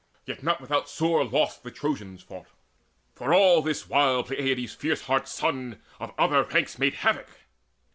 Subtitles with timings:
[0.25, 2.47] Yet not without sore loss the Trojans fought;
[3.13, 7.27] For all this while Peleides' fierce heart son Of other ranks made havoc.